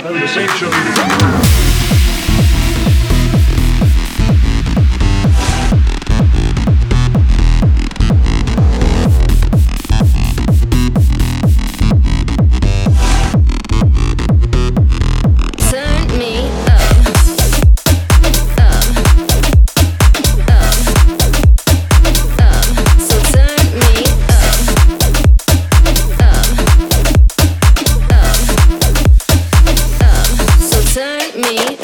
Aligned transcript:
conversation. 0.00 1.71
see 31.58 31.81